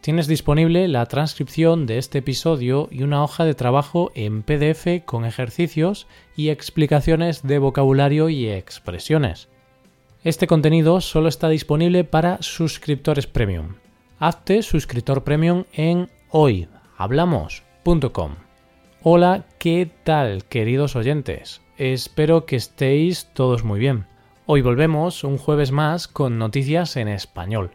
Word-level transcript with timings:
Tienes 0.00 0.28
disponible 0.28 0.86
la 0.86 1.06
transcripción 1.06 1.86
de 1.86 1.98
este 1.98 2.18
episodio 2.18 2.88
y 2.90 3.02
una 3.02 3.24
hoja 3.24 3.44
de 3.44 3.54
trabajo 3.54 4.12
en 4.14 4.42
PDF 4.42 5.04
con 5.04 5.24
ejercicios 5.24 6.06
y 6.36 6.50
explicaciones 6.50 7.42
de 7.42 7.58
vocabulario 7.58 8.28
y 8.28 8.48
expresiones. 8.48 9.48
Este 10.22 10.46
contenido 10.46 11.00
solo 11.00 11.28
está 11.28 11.48
disponible 11.48 12.04
para 12.04 12.38
suscriptores 12.40 13.26
premium. 13.26 13.74
Hazte 14.20 14.62
suscriptor 14.62 15.24
premium 15.24 15.64
en 15.72 16.08
hoyhablamos.com. 16.30 18.36
Hola, 19.02 19.46
¿qué 19.58 19.90
tal 20.04 20.44
queridos 20.44 20.94
oyentes? 20.96 21.60
Espero 21.76 22.46
que 22.46 22.56
estéis 22.56 23.28
todos 23.32 23.64
muy 23.64 23.80
bien. 23.80 24.06
Hoy 24.46 24.62
volvemos 24.62 25.24
un 25.24 25.38
jueves 25.38 25.72
más 25.72 26.06
con 26.08 26.38
noticias 26.38 26.96
en 26.96 27.08
español. 27.08 27.72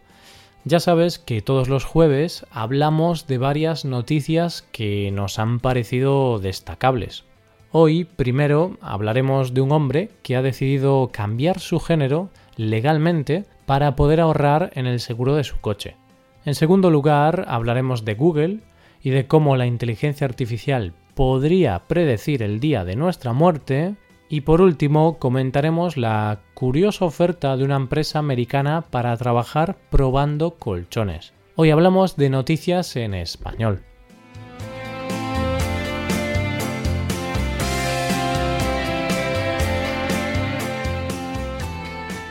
Ya 0.66 0.80
sabes 0.80 1.20
que 1.20 1.41
todos 1.41 1.67
los 1.67 1.84
jueves 1.84 2.45
hablamos 2.49 3.27
de 3.27 3.38
varias 3.38 3.84
noticias 3.84 4.66
que 4.72 5.12
nos 5.12 5.38
han 5.38 5.59
parecido 5.59 6.39
destacables. 6.39 7.26
Hoy, 7.73 8.05
primero, 8.05 8.78
hablaremos 8.80 9.53
de 9.53 9.59
un 9.59 9.73
hombre 9.73 10.09
que 10.22 10.38
ha 10.38 10.41
decidido 10.41 11.09
cambiar 11.11 11.59
su 11.59 11.81
género 11.81 12.30
legalmente 12.56 13.44
para 13.66 13.97
poder 13.97 14.22
ahorrar 14.22 14.72
en 14.75 14.86
el 14.86 15.02
seguro 15.02 15.36
de 15.36 15.44
su 15.44 15.59
coche. 15.59 15.97
En 16.45 16.56
segundo 16.56 16.89
lugar, 16.91 17.44
hablaremos 17.50 18.06
de 18.06 18.14
Google 18.16 18.59
y 19.02 19.09
de 19.09 19.28
cómo 19.28 19.58
la 19.58 19.66
inteligencia 19.66 20.25
artificial 20.25 20.94
podría 21.14 21.80
predecir 21.88 22.41
el 22.41 22.61
día 22.61 22.86
de 22.86 22.95
nuestra 22.95 23.34
muerte. 23.34 23.95
Y 24.34 24.42
por 24.42 24.62
último, 24.62 25.20
comentaremos 25.20 25.95
la 25.95 26.39
curiosa 26.56 27.06
oferta 27.06 27.56
de 27.56 27.64
una 27.64 27.76
empresa 27.76 28.17
americana 28.17 28.81
para 28.81 29.16
trabajar 29.16 29.78
probando 29.92 30.56
colchones. 30.56 31.34
Hoy 31.56 31.70
hablamos 31.70 32.16
de 32.16 32.31
noticias 32.31 32.95
en 32.95 33.14
español. 33.14 33.84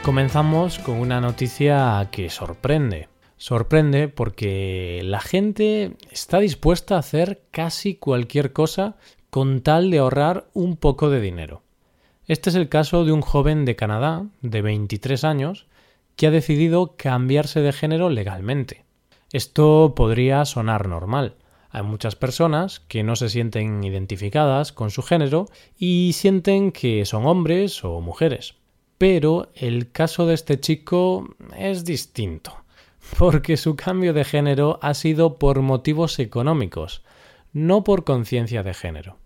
Comenzamos 0.03 0.81
con 0.81 0.97
una 0.97 1.20
noticia 1.20 2.09
que 2.11 2.31
sorprende 2.31 3.11
sorprende 3.37 4.09
porque 4.09 5.03
la 5.05 5.20
gente 5.20 5.97
está 6.11 6.41
dispuesta 6.41 6.97
a 6.97 6.98
hacer 6.98 7.42
casi 7.53 7.94
cualquier 7.94 8.53
cosa 8.53 8.97
con 9.31 9.61
tal 9.61 9.92
de 9.92 9.98
ahorrar 9.98 10.48
un 10.53 10.77
poco 10.77 11.09
de 11.09 11.20
dinero. 11.20 11.62
Este 12.28 12.51
es 12.51 12.56
el 12.56 12.69
caso 12.69 13.05
de 13.05 13.11
un 13.11 13.20
joven 13.20 13.65
de 13.65 13.75
Canadá, 13.75 14.27
de 14.42 14.62
23 14.62 15.25
años, 15.25 15.67
que 16.15 16.28
ha 16.28 16.31
decidido 16.31 16.95
cambiarse 16.97 17.61
de 17.61 17.73
género 17.73 18.11
legalmente. 18.11 18.84
Esto 19.33 19.95
podría 19.97 20.45
sonar 20.45 20.87
normal. 20.87 21.34
Hay 21.70 21.83
muchas 21.83 22.15
personas 22.15 22.81
que 22.81 23.03
no 23.03 23.17
se 23.17 23.28
sienten 23.28 23.83
identificadas 23.83 24.73
con 24.73 24.91
su 24.91 25.03
género 25.03 25.47
y 25.77 26.12
sienten 26.12 26.70
que 26.70 27.05
son 27.06 27.27
hombres 27.27 27.83
o 27.83 28.00
mujeres. 28.00 28.55
Pero 28.98 29.50
el 29.56 29.91
caso 29.91 30.27
de 30.27 30.34
este 30.34 30.61
chico 30.61 31.34
es 31.59 31.84
distinto 31.84 32.55
porque 33.19 33.56
su 33.56 33.75
cambio 33.75 34.12
de 34.12 34.25
género 34.25 34.78
ha 34.81 34.94
sido 34.94 35.38
por 35.38 35.61
motivos 35.61 36.21
económicos, 36.21 37.03
no 37.53 37.82
por 37.82 38.05
conciencia 38.05 38.62
de 38.62 38.75
género. 38.75 39.22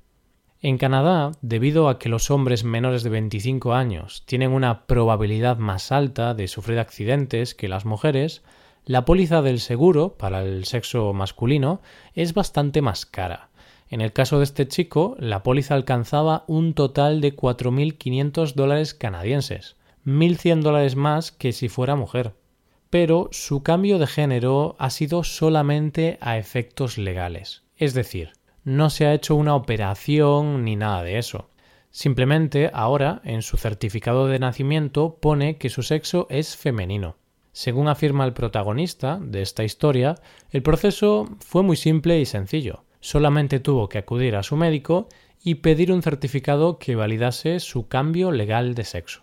En 0.67 0.79
Canadá, 0.79 1.31
debido 1.43 1.89
a 1.89 2.01
que 2.01 2.09
los 2.09 2.29
hombres 2.29 2.65
menores 2.65 3.05
de 3.05 3.11
25 3.11 3.75
años 3.75 4.25
tienen 4.27 4.51
una 4.51 4.85
probabilidad 4.87 5.59
más 5.59 5.93
alta 5.93 6.35
de 6.35 6.49
sufrir 6.49 6.81
accidentes 6.81 7.55
que 7.55 7.69
las 7.69 7.85
mujeres, 7.85 8.43
la 8.85 9.05
póliza 9.05 9.43
del 9.43 9.61
seguro 9.61 10.17
para 10.19 10.43
el 10.43 10.65
sexo 10.65 11.13
masculino 11.13 11.83
es 12.15 12.35
bastante 12.35 12.83
más 12.83 13.07
cara. 13.07 13.51
En 13.91 14.01
el 14.01 14.13
caso 14.13 14.39
de 14.39 14.43
este 14.43 14.67
chico, 14.67 15.15
la 15.21 15.45
póliza 15.45 15.77
alcanzaba 15.77 16.43
un 16.49 16.75
total 16.75 17.21
de 17.21 17.37
4.500 17.37 18.55
dólares 18.55 18.93
canadienses, 18.93 19.77
1.100 20.05 20.63
dólares 20.63 20.97
más 20.97 21.31
que 21.31 21.53
si 21.53 21.69
fuera 21.69 21.95
mujer 21.95 22.35
pero 22.91 23.29
su 23.31 23.63
cambio 23.63 23.99
de 23.99 24.07
género 24.09 24.75
ha 24.79 24.91
sido 24.91 25.23
solamente 25.23 26.19
a 26.21 26.39
efectos 26.39 26.99
legales. 26.99 27.65
Es 27.77 27.95
decir, 27.95 28.33
no 28.67 28.91
se 28.91 29.07
ha 29.07 29.15
hecho 29.15 29.37
una 29.37 29.55
operación 29.55 30.65
ni 30.65 30.75
nada 30.75 31.05
de 31.05 31.19
eso. 31.19 31.49
Simplemente 31.93 32.69
ahora 32.75 33.23
en 33.23 33.43
su 33.43 33.57
certificado 33.57 34.27
de 34.27 34.41
nacimiento 34.41 35.19
pone 35.21 35.57
que 35.57 35.71
su 35.71 35.85
sexo 35.85 36.27
es 36.31 36.57
femenino. 36.57 37.17
Según 37.53 37.87
afirma 37.87 38.25
el 38.25 38.33
protagonista 38.33 39.21
de 39.23 39.41
esta 39.41 39.63
historia, 39.63 40.17
el 40.51 40.65
proceso 40.65 41.29
fue 41.39 41.63
muy 41.63 41.77
simple 41.77 42.19
y 42.19 42.27
sencillo. 42.27 42.83
Solamente 42.99 43.61
tuvo 43.61 43.89
que 43.89 43.99
acudir 43.99 44.35
a 44.35 44.43
su 44.43 44.57
médico 44.57 45.09
y 45.45 45.55
pedir 45.55 45.93
un 45.93 46.03
certificado 46.03 46.81
que 46.81 46.97
validase 46.97 47.61
su 47.61 47.87
cambio 47.87 48.33
legal 48.33 48.75
de 48.75 48.83
sexo. 48.83 49.23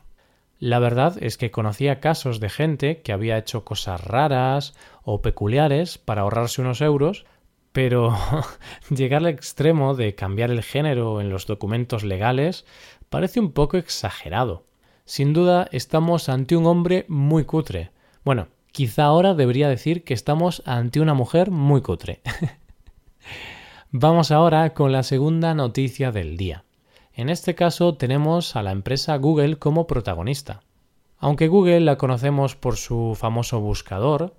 La 0.57 0.79
verdad 0.79 1.17
es 1.19 1.37
que 1.37 1.51
conocía 1.51 1.99
casos 1.99 2.39
de 2.39 2.49
gente 2.49 3.01
que 3.01 3.11
había 3.11 3.37
hecho 3.37 3.65
cosas 3.65 4.01
raras 4.01 4.73
o 5.03 5.21
peculiares 5.21 5.97
para 5.97 6.21
ahorrarse 6.21 6.61
unos 6.61 6.79
euros, 6.79 7.25
pero 7.73 8.15
llegar 8.89 9.23
al 9.23 9.27
extremo 9.27 9.95
de 9.95 10.15
cambiar 10.15 10.51
el 10.51 10.63
género 10.63 11.19
en 11.19 11.29
los 11.29 11.45
documentos 11.45 12.03
legales 12.03 12.65
parece 13.09 13.39
un 13.39 13.51
poco 13.51 13.77
exagerado. 13.77 14.63
Sin 15.05 15.33
duda 15.33 15.67
estamos 15.71 16.29
ante 16.29 16.55
un 16.55 16.65
hombre 16.65 17.05
muy 17.09 17.43
cutre. 17.43 17.91
Bueno, 18.23 18.47
quizá 18.71 19.03
ahora 19.03 19.33
debería 19.33 19.67
decir 19.67 20.05
que 20.05 20.13
estamos 20.13 20.63
ante 20.65 21.01
una 21.01 21.13
mujer 21.13 21.51
muy 21.51 21.81
cutre. 21.81 22.21
Vamos 23.91 24.31
ahora 24.31 24.73
con 24.73 24.91
la 24.91 25.03
segunda 25.03 25.53
noticia 25.53 26.11
del 26.11 26.37
día. 26.37 26.63
En 27.13 27.29
este 27.29 27.53
caso 27.53 27.95
tenemos 27.95 28.55
a 28.55 28.63
la 28.63 28.71
empresa 28.71 29.15
Google 29.17 29.57
como 29.57 29.85
protagonista. 29.85 30.61
Aunque 31.19 31.47
Google 31.47 31.81
la 31.81 31.97
conocemos 31.97 32.55
por 32.55 32.77
su 32.77 33.15
famoso 33.15 33.59
buscador, 33.59 34.33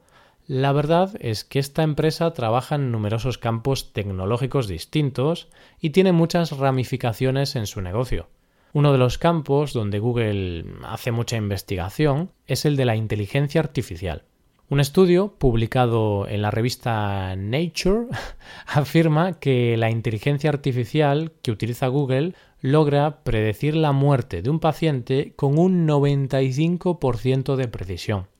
la 0.47 0.73
verdad 0.73 1.11
es 1.21 1.43
que 1.45 1.59
esta 1.59 1.83
empresa 1.83 2.33
trabaja 2.35 2.75
en 2.75 2.93
numerosos 2.93 3.39
campos 3.39 3.93
tecnológicos 3.95 4.69
distintos 4.69 5.49
y 5.81 5.91
tiene 5.91 6.13
muchas 6.13 6.57
ramificaciones 6.59 7.57
en 7.57 7.67
su 7.67 7.81
negocio. 7.81 8.29
Uno 8.75 8.93
de 8.93 8.99
los 8.99 9.17
campos 9.17 9.73
donde 9.73 10.01
Google 10.01 10.67
hace 10.85 11.13
mucha 11.13 11.37
investigación 11.37 12.31
es 12.47 12.65
el 12.67 12.77
de 12.77 12.85
la 12.85 12.97
inteligencia 12.97 13.61
artificial. 13.61 14.25
Un 14.69 14.81
estudio 14.81 15.35
publicado 15.39 16.27
en 16.29 16.43
la 16.43 16.51
revista 16.51 17.37
Nature 17.37 18.09
afirma 18.67 19.39
que 19.39 19.77
la 19.77 19.91
inteligencia 19.91 20.51
artificial 20.51 21.33
que 21.41 21.53
utiliza 21.53 21.87
Google 21.87 22.35
logra 22.61 23.23
predecir 23.25 23.77
la 23.77 23.93
muerte 23.93 24.43
de 24.43 24.51
un 24.51 24.61
paciente 24.61 25.33
con 25.37 25.59
un 25.59 25.87
95% 25.87 27.57
de 27.57 27.69
precisión. 27.69 28.34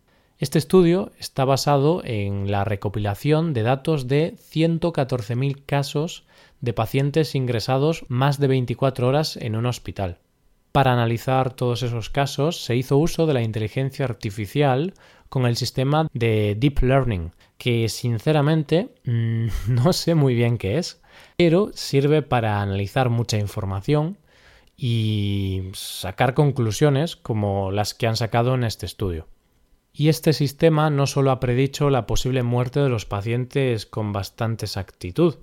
Este 0.45 0.59
estudio 0.59 1.11
está 1.19 1.47
basado 1.47 2.03
en 2.05 2.51
la 2.51 2.65
recopilación 2.65 3.55
de 3.55 3.63
datos 3.63 4.09
de 4.09 4.35
114.000 4.53 5.63
casos 5.65 6.27
de 6.61 6.75
pacientes 6.75 7.35
ingresados 7.35 8.05
más 8.09 8.39
de 8.39 8.49
24 8.49 9.09
horas 9.09 9.39
en 9.39 9.57
un 9.57 9.65
hospital. 9.65 10.19
Para 10.71 10.93
analizar 10.93 11.55
todos 11.55 11.83
esos 11.83 12.11
casos 12.11 12.63
se 12.63 12.77
hizo 12.77 12.99
uso 12.99 13.25
de 13.25 13.33
la 13.33 13.41
inteligencia 13.41 14.05
artificial 14.05 14.93
con 15.31 15.47
el 15.47 15.57
sistema 15.57 16.09
de 16.13 16.55
Deep 16.59 16.83
Learning, 16.83 17.33
que 17.57 17.89
sinceramente 17.89 18.91
mm, 19.07 19.47
no 19.69 19.95
sé 19.95 20.15
muy 20.15 20.35
bien 20.35 20.59
qué 20.59 20.77
es, 20.77 21.01
pero 21.39 21.71
sirve 21.73 22.21
para 22.21 22.61
analizar 22.61 23.09
mucha 23.09 23.39
información 23.39 24.19
y 24.77 25.71
sacar 25.73 26.35
conclusiones 26.35 27.17
como 27.17 27.71
las 27.71 27.95
que 27.95 28.07
han 28.07 28.17
sacado 28.17 28.55
en 28.55 28.65
este 28.65 28.85
estudio. 28.85 29.27
Y 29.97 30.09
este 30.09 30.33
sistema 30.33 30.91
no 30.91 31.07
solo 31.07 31.31
ha 31.31 31.39
predicho 31.39 31.89
la 31.89 32.05
posible 32.05 32.43
muerte 32.43 32.81
de 32.81 32.89
los 32.89 33.07
pacientes 33.07 33.87
con 33.87 34.13
bastante 34.13 34.67
exactitud, 34.67 35.37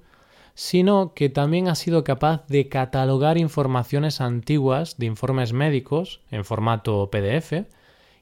sino 0.55 1.13
que 1.13 1.29
también 1.29 1.69
ha 1.69 1.75
sido 1.75 2.03
capaz 2.03 2.45
de 2.47 2.67
catalogar 2.67 3.37
informaciones 3.37 4.19
antiguas 4.19 4.97
de 4.97 5.05
informes 5.05 5.53
médicos 5.53 6.19
en 6.31 6.43
formato 6.43 7.09
PDF 7.09 7.65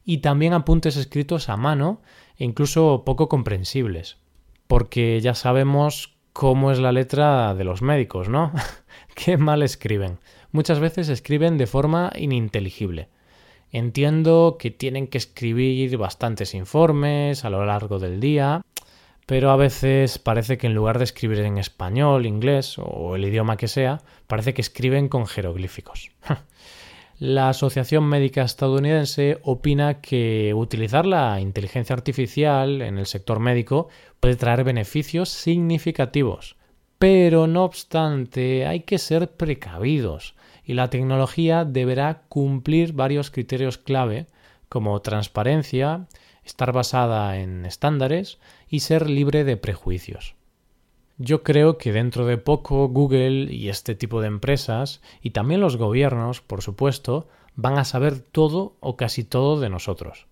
y 0.06 0.20
también 0.20 0.54
apuntes 0.54 0.98
escritos 0.98 1.50
a 1.50 1.58
mano 1.58 2.02
e 2.38 2.46
incluso 2.46 3.04
poco 3.06 3.28
comprensibles, 3.28 4.18
porque 4.68 5.20
ya 5.22 5.34
sabemos 5.34 6.20
cómo 6.32 6.72
es 6.72 6.78
la 6.78 6.92
letra 6.92 7.56
de 7.56 7.64
los 7.64 7.82
médicos, 7.82 8.30
¿no? 8.30 8.52
Qué 9.16 9.38
mal 9.38 9.64
escriben. 9.64 10.20
Muchas 10.52 10.80
veces 10.80 11.10
escriben 11.10 11.58
de 11.58 11.66
forma 11.66 12.12
ininteligible. 12.16 13.10
Entiendo 13.72 14.58
que 14.60 14.72
tienen 14.72 15.08
que 15.08 15.20
escribir 15.20 15.96
bastantes 15.98 16.56
informes 16.56 17.46
a 17.46 17.50
lo 17.50 17.66
largo 17.66 18.00
del 18.00 18.20
día, 18.20 18.62
pero 19.28 19.52
a 19.52 19.58
veces 19.58 20.18
parece 20.18 20.58
que 20.58 20.66
en 20.66 20.74
lugar 20.74 20.98
de 20.98 21.04
escribir 21.04 21.42
en 21.42 21.60
español, 21.60 22.26
inglés 22.26 22.78
o 22.80 23.16
el 23.16 23.26
idioma 23.26 23.58
que 23.58 23.68
sea, 23.68 24.02
parece 24.26 24.56
que 24.56 24.62
escriben 24.62 25.08
con 25.08 25.28
jeroglíficos. 25.28 26.10
La 27.20 27.50
Asociación 27.50 28.06
Médica 28.06 28.44
Estadounidense 28.44 29.40
opina 29.44 30.00
que 30.00 30.54
utilizar 30.56 31.06
la 31.06 31.42
inteligencia 31.42 31.94
artificial 31.94 32.82
en 32.82 32.98
el 32.98 33.06
sector 33.08 33.42
médico 33.42 33.90
puede 34.22 34.38
traer 34.38 34.64
beneficios 34.64 35.28
significativos. 35.28 36.56
Pero 36.98 37.46
no 37.46 37.66
obstante, 37.66 38.66
hay 38.66 38.80
que 38.80 38.98
ser 38.98 39.32
precavidos 39.32 40.34
y 40.70 40.76
la 40.76 40.92
tecnología 40.92 41.66
deberá 41.66 42.22
cumplir 42.30 42.94
varios 42.94 43.32
criterios 43.32 43.80
clave 43.80 44.28
como 44.70 45.02
transparencia, 45.02 46.06
estar 46.44 46.74
basada 46.74 47.40
en 47.40 47.66
estándares 47.66 48.38
y 48.70 48.82
ser 48.82 49.10
libre 49.10 49.44
de 49.44 49.58
prejuicios. 49.58 50.36
Yo 51.18 51.42
creo 51.42 51.80
que 51.80 51.92
dentro 51.92 52.28
de 52.28 52.38
poco 52.38 52.88
Google 52.88 53.52
y 53.52 53.70
este 53.70 53.96
tipo 53.96 54.22
de 54.22 54.28
empresas, 54.28 55.02
y 55.24 55.32
también 55.32 55.60
los 55.60 55.76
gobiernos, 55.76 56.40
por 56.40 56.62
supuesto, 56.62 57.28
van 57.56 57.80
a 57.80 57.84
saber 57.84 58.20
todo 58.20 58.76
o 58.80 58.96
casi 58.96 59.24
todo 59.24 59.60
de 59.60 59.70
nosotros. 59.70 60.28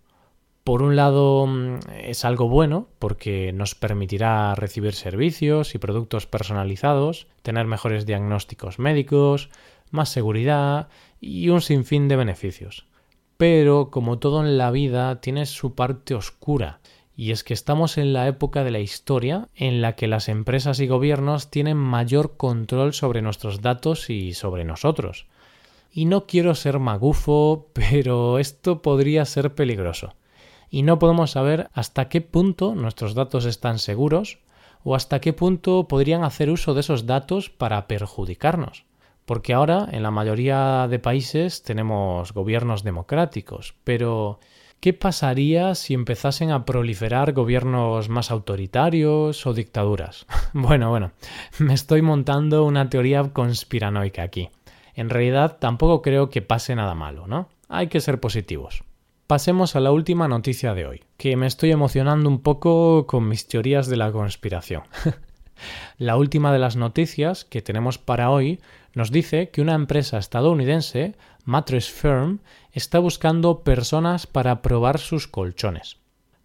Por 0.64 0.84
un 0.84 0.96
lado 0.96 1.48
mm, 1.48 1.80
es 2.04 2.26
algo 2.26 2.48
bueno 2.48 2.90
porque 3.00 3.54
nos 3.54 3.74
permitirá 3.74 4.54
recibir 4.54 4.94
servicios 4.94 5.74
y 5.74 5.80
productos 5.80 6.28
personalizados, 6.28 7.26
tener 7.42 7.66
mejores 7.66 8.06
diagnósticos 8.06 8.78
médicos, 8.78 9.50
más 9.92 10.10
seguridad 10.10 10.90
y 11.20 11.50
un 11.50 11.62
sinfín 11.62 12.08
de 12.08 12.16
beneficios. 12.16 12.86
Pero, 13.38 13.92
como 13.92 14.20
todo 14.20 14.42
en 14.46 14.58
la 14.58 14.72
vida, 14.72 15.22
tiene 15.22 15.46
su 15.46 15.76
parte 15.76 16.16
oscura 16.16 16.80
y 17.20 17.32
es 17.32 17.44
que 17.44 17.56
estamos 17.56 17.98
en 17.98 18.14
la 18.14 18.28
época 18.28 18.64
de 18.64 18.70
la 18.70 18.80
historia 18.80 19.50
en 19.56 19.82
la 19.82 19.96
que 19.96 20.06
las 20.06 20.30
empresas 20.30 20.80
y 20.80 20.86
gobiernos 20.86 21.50
tienen 21.50 21.76
mayor 21.76 22.38
control 22.38 22.94
sobre 22.94 23.24
nuestros 23.24 23.62
datos 23.62 24.12
y 24.12 24.34
sobre 24.34 24.64
nosotros. 24.66 25.26
Y 25.92 26.06
no 26.06 26.28
quiero 26.28 26.54
ser 26.54 26.78
magufo, 26.78 27.70
pero 27.74 28.38
esto 28.38 28.84
podría 28.84 29.26
ser 29.26 29.56
peligroso. 29.56 30.14
Y 30.70 30.84
no 30.84 31.00
podemos 31.00 31.32
saber 31.32 31.70
hasta 31.74 32.08
qué 32.08 32.22
punto 32.22 32.76
nuestros 32.76 33.16
datos 33.16 33.46
están 33.46 33.80
seguros 33.80 34.38
o 34.84 34.94
hasta 34.94 35.20
qué 35.20 35.34
punto 35.34 35.88
podrían 35.88 36.24
hacer 36.24 36.52
uso 36.52 36.76
de 36.76 36.82
esos 36.82 37.08
datos 37.08 37.50
para 37.50 37.88
perjudicarnos. 37.88 38.86
Porque 39.28 39.54
ahora 39.54 39.90
en 39.92 40.04
la 40.04 40.10
mayoría 40.10 40.88
de 40.90 41.00
países 41.00 41.62
tenemos 41.62 42.32
gobiernos 42.32 42.84
democráticos, 42.84 43.76
pero 43.84 44.40
¿Qué 44.80 44.94
pasaría 44.94 45.74
si 45.74 45.96
empezasen 45.96 46.52
a 46.52 46.64
proliferar 46.64 47.34
gobiernos 47.34 48.10
más 48.10 48.30
autoritarios 48.30 49.48
o 49.48 49.54
dictaduras? 49.54 50.28
bueno, 50.54 50.92
bueno, 50.92 51.12
me 51.58 51.74
estoy 51.74 52.04
montando 52.04 52.64
una 52.64 52.88
teoría 52.88 53.24
conspiranoica 53.34 54.22
aquí. 54.22 54.50
En 54.94 55.10
realidad 55.10 55.58
tampoco 55.60 56.04
creo 56.04 56.30
que 56.30 56.44
pase 56.44 56.76
nada 56.76 56.94
malo, 56.94 57.26
¿no? 57.26 57.50
Hay 57.70 57.88
que 57.88 58.02
ser 58.02 58.20
positivos. 58.20 58.84
Pasemos 59.26 59.76
a 59.76 59.80
la 59.80 59.92
última 59.92 60.28
noticia 60.28 60.76
de 60.76 60.86
hoy, 60.86 61.04
que 61.18 61.36
me 61.36 61.48
estoy 61.48 61.72
emocionando 61.72 62.30
un 62.30 62.42
poco 62.42 63.08
con 63.08 63.28
mis 63.28 63.48
teorías 63.48 63.88
de 63.88 63.98
la 63.98 64.12
conspiración. 64.12 64.84
la 65.98 66.18
última 66.18 66.54
de 66.54 66.60
las 66.60 66.76
noticias 66.76 67.46
que 67.46 67.64
tenemos 67.64 67.98
para 67.98 68.30
hoy 68.30 68.60
nos 68.98 69.12
dice 69.12 69.52
que 69.52 69.62
una 69.62 69.76
empresa 69.76 70.18
estadounidense, 70.18 71.14
Mattress 71.46 71.92
Firm, 71.92 72.40
está 72.72 72.98
buscando 72.98 73.60
personas 73.60 74.26
para 74.26 74.64
probar 74.64 74.98
sus 74.98 75.28
colchones. 75.28 75.98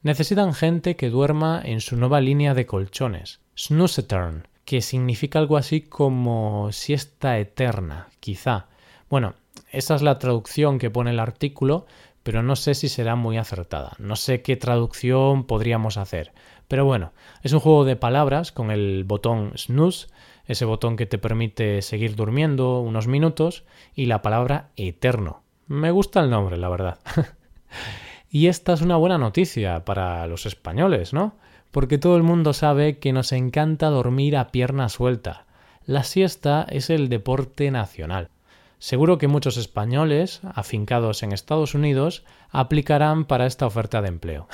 Necesitan 0.02 0.52
gente 0.52 0.94
que 0.94 1.08
duerma 1.08 1.62
en 1.64 1.80
su 1.80 1.96
nueva 1.96 2.20
línea 2.20 2.52
de 2.52 2.66
colchones, 2.66 3.40
Snoozetern, 3.58 4.48
que 4.66 4.82
significa 4.82 5.38
algo 5.38 5.56
así 5.56 5.80
como 5.80 6.70
siesta 6.72 7.38
eterna, 7.38 8.08
quizá. 8.20 8.66
Bueno, 9.08 9.32
esa 9.70 9.94
es 9.94 10.02
la 10.02 10.18
traducción 10.18 10.78
que 10.78 10.90
pone 10.90 11.12
el 11.12 11.20
artículo, 11.20 11.86
pero 12.22 12.42
no 12.42 12.54
sé 12.54 12.74
si 12.74 12.90
será 12.90 13.16
muy 13.16 13.38
acertada. 13.38 13.92
No 13.98 14.14
sé 14.14 14.42
qué 14.42 14.56
traducción 14.56 15.44
podríamos 15.44 15.96
hacer. 15.96 16.32
Pero 16.68 16.84
bueno, 16.84 17.12
es 17.42 17.54
un 17.54 17.60
juego 17.60 17.86
de 17.86 17.96
palabras 17.96 18.52
con 18.52 18.70
el 18.70 19.04
botón 19.04 19.52
snooze, 19.56 20.08
ese 20.46 20.64
botón 20.64 20.96
que 20.96 21.06
te 21.06 21.18
permite 21.18 21.82
seguir 21.82 22.16
durmiendo 22.16 22.80
unos 22.80 23.06
minutos, 23.06 23.64
y 23.94 24.06
la 24.06 24.22
palabra 24.22 24.70
eterno, 24.76 25.42
me 25.66 25.90
gusta 25.90 26.20
el 26.20 26.30
nombre, 26.30 26.56
la 26.56 26.68
verdad. 26.68 26.98
y 28.30 28.48
esta 28.48 28.74
es 28.74 28.82
una 28.82 28.96
buena 28.96 29.18
noticia 29.18 29.84
para 29.84 30.26
los 30.26 30.44
españoles, 30.44 31.12
¿no? 31.12 31.36
Porque 31.70 31.98
todo 31.98 32.16
el 32.16 32.22
mundo 32.22 32.52
sabe 32.52 32.98
que 32.98 33.12
nos 33.12 33.32
encanta 33.32 33.88
dormir 33.88 34.36
a 34.36 34.48
pierna 34.48 34.88
suelta. 34.88 35.46
La 35.86 36.02
siesta 36.02 36.66
es 36.68 36.90
el 36.90 37.08
deporte 37.08 37.70
nacional. 37.70 38.28
Seguro 38.78 39.16
que 39.16 39.28
muchos 39.28 39.56
españoles, 39.56 40.40
afincados 40.54 41.22
en 41.22 41.32
Estados 41.32 41.74
Unidos, 41.74 42.24
aplicarán 42.50 43.24
para 43.24 43.46
esta 43.46 43.64
oferta 43.64 44.02
de 44.02 44.08
empleo. 44.08 44.48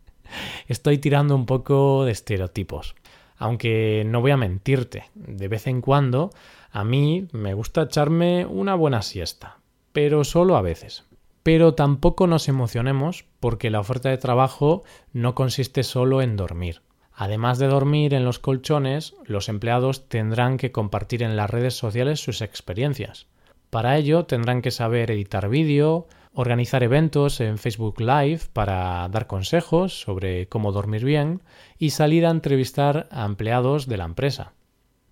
Estoy 0.66 0.98
tirando 0.98 1.34
un 1.34 1.46
poco 1.46 2.04
de 2.04 2.12
estereotipos. 2.12 2.94
Aunque 3.40 4.04
no 4.06 4.20
voy 4.20 4.30
a 4.30 4.36
mentirte, 4.36 5.10
de 5.16 5.48
vez 5.48 5.66
en 5.66 5.80
cuando 5.80 6.30
a 6.70 6.84
mí 6.84 7.26
me 7.32 7.54
gusta 7.54 7.82
echarme 7.82 8.46
una 8.46 8.76
buena 8.76 9.02
siesta 9.02 9.56
pero 9.92 10.24
solo 10.24 10.56
a 10.56 10.62
veces. 10.62 11.04
Pero 11.42 11.74
tampoco 11.74 12.26
nos 12.26 12.48
emocionemos 12.48 13.24
porque 13.40 13.70
la 13.70 13.80
oferta 13.80 14.10
de 14.10 14.18
trabajo 14.18 14.82
no 15.12 15.34
consiste 15.34 15.82
solo 15.82 16.22
en 16.22 16.36
dormir. 16.36 16.82
Además 17.12 17.58
de 17.58 17.66
dormir 17.66 18.14
en 18.14 18.24
los 18.24 18.38
colchones, 18.38 19.14
los 19.24 19.48
empleados 19.48 20.08
tendrán 20.08 20.56
que 20.56 20.72
compartir 20.72 21.22
en 21.22 21.36
las 21.36 21.50
redes 21.50 21.74
sociales 21.74 22.20
sus 22.20 22.40
experiencias. 22.40 23.26
Para 23.68 23.96
ello 23.96 24.24
tendrán 24.24 24.62
que 24.62 24.70
saber 24.70 25.10
editar 25.10 25.48
vídeo, 25.48 26.06
organizar 26.32 26.82
eventos 26.82 27.40
en 27.40 27.58
Facebook 27.58 28.00
Live 28.00 28.42
para 28.52 29.08
dar 29.08 29.26
consejos 29.26 30.00
sobre 30.00 30.48
cómo 30.48 30.72
dormir 30.72 31.04
bien 31.04 31.42
y 31.78 31.90
salir 31.90 32.26
a 32.26 32.30
entrevistar 32.30 33.08
a 33.10 33.24
empleados 33.24 33.86
de 33.86 33.96
la 33.96 34.04
empresa. 34.04 34.52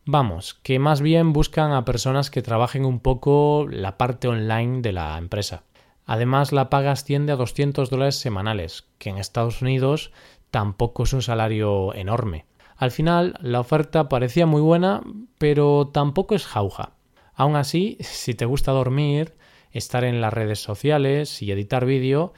Vamos, 0.04 0.54
que 0.62 0.78
más 0.78 1.02
bien 1.02 1.32
buscan 1.32 1.72
a 1.72 1.84
personas 1.84 2.30
que 2.30 2.40
trabajen 2.42 2.84
un 2.84 3.00
poco 3.00 3.66
la 3.70 3.98
parte 3.98 4.28
online 4.28 4.80
de 4.80 4.92
la 4.92 5.18
empresa. 5.18 5.64
Además, 6.06 6.52
la 6.52 6.70
paga 6.70 6.92
asciende 6.92 7.32
a 7.32 7.36
200 7.36 7.90
dólares 7.90 8.16
semanales, 8.16 8.88
que 8.96 9.10
en 9.10 9.18
Estados 9.18 9.60
Unidos 9.60 10.10
tampoco 10.50 11.02
es 11.02 11.12
un 11.12 11.20
salario 11.20 11.94
enorme. 11.94 12.46
Al 12.78 12.90
final, 12.90 13.34
la 13.42 13.60
oferta 13.60 14.08
parecía 14.08 14.46
muy 14.46 14.62
buena, 14.62 15.02
pero 15.36 15.90
tampoco 15.92 16.34
es 16.34 16.46
jauja. 16.46 16.92
Aún 17.34 17.56
así, 17.56 17.98
si 18.00 18.34
te 18.34 18.46
gusta 18.46 18.72
dormir, 18.72 19.34
estar 19.72 20.04
en 20.04 20.20
las 20.20 20.32
redes 20.32 20.60
sociales 20.60 21.42
y 21.42 21.50
editar 21.50 21.84
vídeo, 21.84 22.32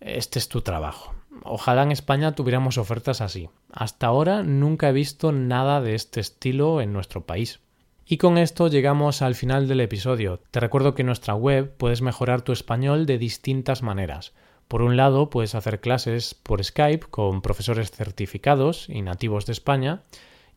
este 0.00 0.38
es 0.38 0.48
tu 0.48 0.60
trabajo. 0.60 1.14
Ojalá 1.42 1.82
en 1.82 1.92
España 1.92 2.34
tuviéramos 2.34 2.78
ofertas 2.78 3.20
así. 3.20 3.48
Hasta 3.72 4.06
ahora 4.06 4.42
nunca 4.42 4.88
he 4.88 4.92
visto 4.92 5.32
nada 5.32 5.80
de 5.80 5.94
este 5.94 6.20
estilo 6.20 6.80
en 6.80 6.92
nuestro 6.92 7.26
país. 7.26 7.60
Y 8.06 8.18
con 8.18 8.36
esto 8.36 8.68
llegamos 8.68 9.22
al 9.22 9.34
final 9.34 9.66
del 9.66 9.80
episodio. 9.80 10.40
Te 10.50 10.60
recuerdo 10.60 10.94
que 10.94 11.02
en 11.02 11.06
nuestra 11.06 11.34
web 11.34 11.74
puedes 11.76 12.02
mejorar 12.02 12.42
tu 12.42 12.52
español 12.52 13.06
de 13.06 13.18
distintas 13.18 13.82
maneras. 13.82 14.34
Por 14.68 14.82
un 14.82 14.96
lado, 14.96 15.30
puedes 15.30 15.54
hacer 15.54 15.80
clases 15.80 16.34
por 16.34 16.62
Skype 16.62 17.06
con 17.10 17.42
profesores 17.42 17.90
certificados 17.90 18.88
y 18.88 19.02
nativos 19.02 19.46
de 19.46 19.52
España. 19.52 20.02